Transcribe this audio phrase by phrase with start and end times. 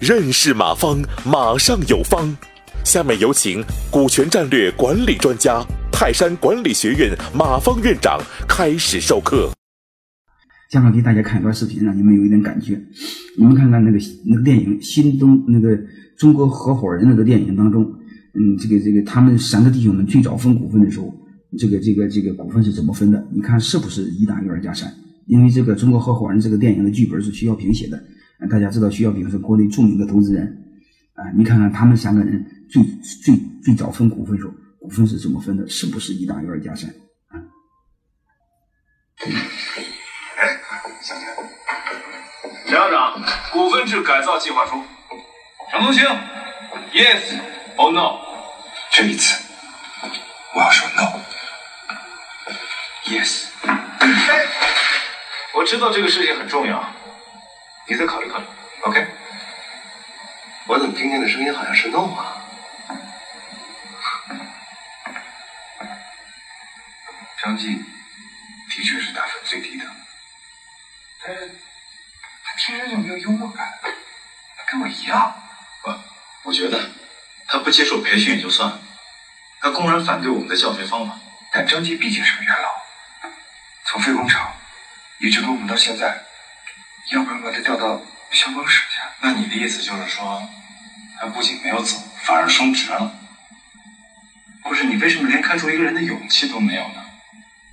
[0.00, 2.36] 认识马方，马上有方。
[2.84, 9.50] 下面有请股权战略管理专家、泰山管理学院马方院长开始授课。
[10.70, 12.80] 下面给大家看一段视频，让你们有一点感觉。
[13.38, 15.78] 你们看看那个那个电影《新东那个
[16.16, 17.84] 中国合伙人》那个电影当中，
[18.34, 21.14] 嗯，这个这个他们三个弟兄们最早分股份的时候，
[21.58, 23.24] 这个这个这个股份是怎么分的？
[23.32, 24.92] 你看是不是一大院加三？
[25.32, 27.98] 因为这个《中国合伙人》这个电影的剧本是徐小平写的。
[28.50, 30.44] 大家知道徐小平是国内著名的投资人，
[31.14, 32.82] 啊，你看看他们三个人最
[33.24, 35.66] 最最早分股份时候，股份是怎么分的？
[35.66, 36.90] 是不是一大于二加三？
[37.28, 37.40] 啊？
[40.36, 40.48] 哎，
[41.00, 41.38] 想起来了，
[42.66, 43.22] 陈校长，
[43.54, 44.76] 股份制改造计划书，
[45.70, 46.04] 陈东兴
[46.92, 47.40] ，yes
[47.78, 48.18] or no？
[48.92, 49.42] 这一次
[50.54, 50.86] 我要说
[55.62, 56.84] 我知道这个事情很重要。
[57.86, 58.44] 你再考虑考虑
[58.80, 59.06] ，OK？
[60.66, 62.42] 我怎么听见的声音好像是 no 啊？
[67.40, 69.84] 张继的确是打分最低的，
[71.20, 73.72] 他他天生就没有幽默感，
[74.66, 75.32] 跟我一样。
[75.84, 75.96] 我
[76.42, 76.90] 我觉得
[77.46, 78.80] 他不接受培训也就算了，
[79.60, 81.16] 他公然反对我们的教学方法。
[81.52, 83.30] 但张继毕竟是个元老，
[83.84, 84.52] 从飞工厂
[85.22, 86.20] 一直跟我们到现在。
[87.12, 88.00] 要不然把他调到
[88.32, 89.00] 消防室去？
[89.20, 90.42] 那你的意思就是说，
[91.20, 93.12] 他不仅没有走，反而升职了？
[94.64, 97.04] 不是你为什么连看出一个人的勇气都没有呢？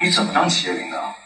[0.00, 1.16] 你怎么当企业领导？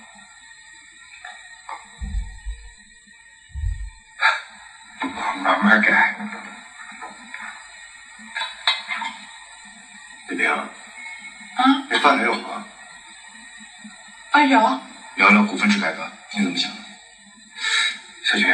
[5.03, 5.07] 我
[5.43, 6.17] 慢慢改。
[10.29, 10.69] 李平，啊，
[11.91, 12.67] 你饭还有吗？
[14.31, 14.81] 啊有。
[15.27, 16.71] 聊聊股份制改革，你怎么想？
[18.23, 18.47] 小军，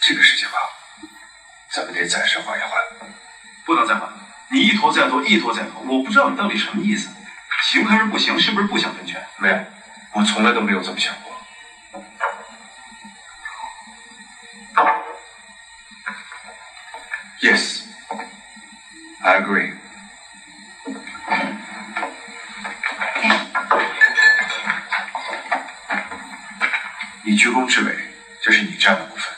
[0.00, 0.56] 这个事情吧，
[1.70, 2.70] 咱们得暂时缓一缓，
[3.66, 4.08] 不能再缓。
[4.50, 7.10] 你一拖再拖，一拖再拖，我不知道你到底什么意思。
[7.64, 8.40] 行还是不行？
[8.40, 9.22] 是不是不想分权？
[9.36, 9.64] 没有，
[10.14, 11.30] 我从来都没有这么想过。
[17.42, 19.74] Yes，I agree。
[27.32, 27.96] 你居功至伟。
[28.42, 29.32] 这是你占的股份，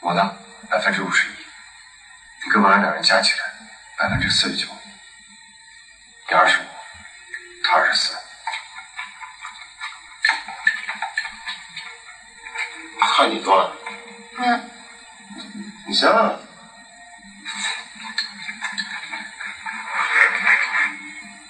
[0.00, 0.36] 我呢
[0.68, 1.30] 百分之五十一，
[2.44, 3.38] 你跟王安两人加起来
[3.98, 4.68] 百分之四十九，
[6.28, 6.64] 你二十五，
[7.64, 8.14] 他二十四，
[13.16, 13.68] 看你断，
[14.38, 14.70] 嗯，
[15.88, 16.38] 你先啊，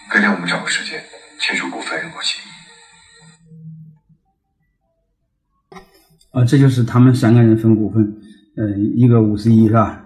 [0.09, 1.05] 改天我们找个时间
[1.39, 2.50] 签署股份认购协议。
[6.32, 8.16] 啊，这就是他们三个人分股份，
[8.56, 10.04] 呃，一个五十一是吧？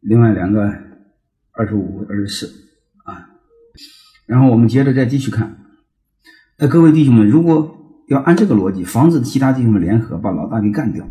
[0.00, 0.72] 另外两个
[1.50, 2.46] 二十五、二十四
[3.04, 3.30] 啊。
[4.26, 5.56] 然后我们接着再继续看，
[6.58, 7.74] 呃，各位弟兄们，如果
[8.06, 11.08] 要按这个逻辑，防止其他弟兄们联合把老大给干掉，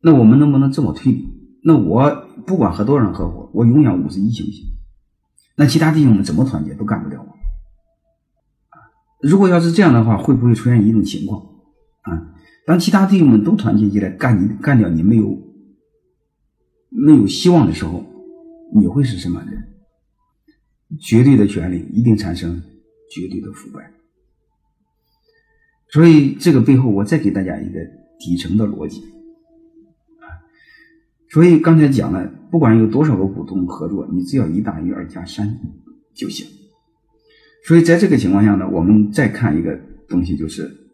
[0.00, 1.28] 那我们能不能这么推理？
[1.62, 4.64] 那我不管和多少人合伙，我永远五十一行不行？
[5.56, 7.34] 那其他弟兄们怎么团结都干不了我。
[9.20, 11.57] 如果要是这样的话，会不会出现一种情况？
[12.68, 15.42] 当其他弟兄们都团结起来干你干掉你没有
[16.90, 18.04] 没有希望的时候，
[18.74, 19.68] 你会是什么人？
[21.00, 22.62] 绝对的权利一定产生
[23.10, 23.90] 绝对的腐败。
[25.88, 27.80] 所以这个背后，我再给大家一个
[28.18, 29.00] 底层的逻辑
[30.20, 30.28] 啊。
[31.30, 35.58] 所以刚才讲了，不管有多少个股东合作，你只要一大于二加三
[36.14, 36.46] 就行。
[37.66, 40.84] 所以在这个情况下呢，我们再看一个东西就是。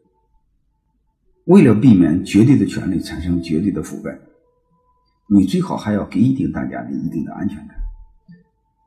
[1.45, 4.19] 为了避免绝对的权利产生绝对的腐败，
[5.29, 7.77] 你最好还要给一定大家的一定的安全感。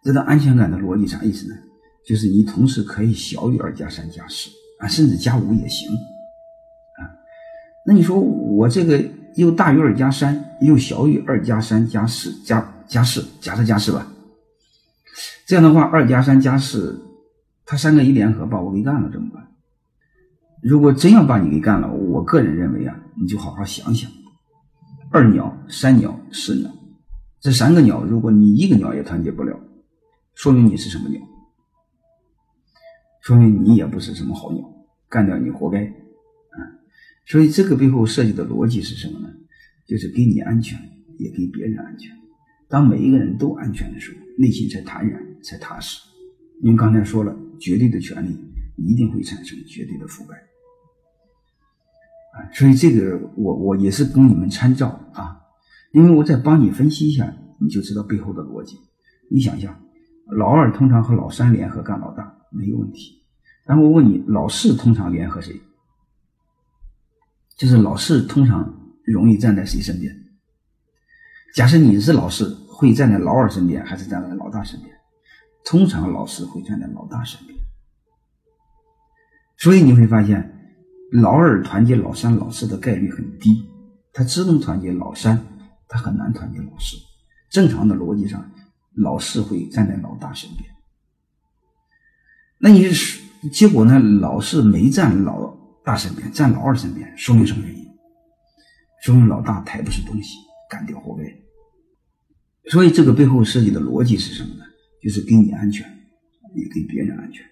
[0.04, 1.56] 这个安全感的逻辑啥意思呢？
[2.06, 7.04] 就是你同时可以小于二加三加四啊，甚至加五也行啊。
[7.86, 9.04] 那你说我这个
[9.36, 14.08] 又大于二加三，又小于二加三加四加加四，假设加四吧。
[15.46, 17.02] 这样的话，二加三加四，
[17.66, 19.46] 他三个一联合把我给干了怎么办？
[20.62, 24.10] 如果真要把你给干了，我个人认为啊，你就好好想想，
[25.12, 26.72] 二鸟、三鸟、四鸟，
[27.40, 29.60] 这三个鸟，如果你一个鸟也团结不了，
[30.34, 31.22] 说明你是什么鸟？
[33.22, 34.64] 说明你也不是什么好鸟，
[35.10, 36.58] 干掉你活该啊！
[37.26, 39.28] 所以这个背后设计的逻辑是什么呢？
[39.86, 40.80] 就是给你安全，
[41.18, 42.12] 也给别人安全。
[42.68, 46.02] 当每一个人都安全的时候，内心才坦然，才踏实。
[46.62, 48.38] 您刚才说了，绝对的权利。
[48.78, 50.36] 一定会产生绝对的腐败
[52.34, 55.42] 啊，所以这个我我也是供你们参照啊，
[55.92, 58.78] 因为我再帮你分析一下，你就知道背后的逻辑。
[59.30, 59.78] 你想想，
[60.28, 63.24] 老二通常和老三联合干老大没有问题，
[63.66, 65.60] 然后我问你，老四通常联合谁？
[67.58, 70.16] 就是老四通常容易站在谁身边？
[71.56, 74.96] 假设你是老四，会站在老二身边，还是站在老大身边？
[75.66, 77.58] 通常老四会站在老大身边。
[79.58, 80.54] 所以你会发现，
[81.12, 83.66] 老二团结老三、老四的概率很低，
[84.14, 85.46] 他只能团结老三，
[85.88, 86.96] 他很难团结老四。
[87.50, 88.52] 正常的逻辑上，
[88.94, 90.64] 老四会站在老大身边。
[92.60, 93.22] 那你是
[93.52, 94.00] 结果呢？
[94.00, 97.86] 老四没站老大身边，站老二身边，说明什么原因？
[99.04, 100.38] 说明老大太不是东西，
[100.70, 101.24] 干掉活该。
[102.70, 104.64] 所以这个背后设计的逻辑是什么呢？
[105.02, 105.88] 就是给你安全，
[106.54, 107.46] 也给别人安全。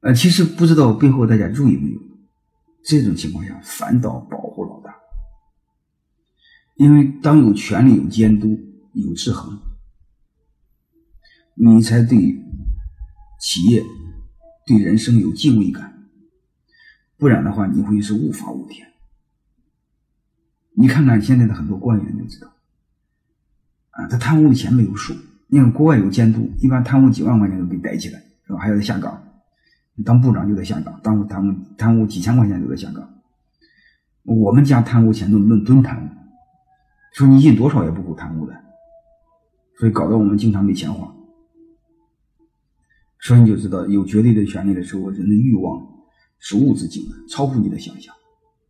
[0.00, 2.00] 呃，其实不知道背后大家注意没有？
[2.82, 4.96] 这种情况下反倒保护老大，
[6.76, 8.58] 因为当有权利、有监督、
[8.94, 9.60] 有制衡，
[11.54, 12.18] 你才对
[13.38, 13.84] 企业、
[14.66, 16.08] 对人生有敬畏感。
[17.18, 18.88] 不然的话，你会是无法无天。
[20.74, 22.48] 你看看现在的很多官员就知道，
[23.90, 25.14] 啊，他贪污的钱没有数。
[25.48, 28.58] 你看国外有监督，一般贪污几万块钱都被逮起来，是吧？
[28.58, 29.22] 还要下岗。
[30.02, 33.08] 当部长就在下岗，当贪污贪污几千块钱就在香港。
[34.24, 36.08] 我们家贪污钱都论吨贪污，
[37.12, 38.54] 说你印多少也不够贪污的，
[39.78, 41.14] 所以搞得我们经常没钱花。
[43.20, 45.86] 所以你就知道，有绝对的权利的时候，人的欲望
[46.38, 48.14] 是无止境的，超乎你的想象。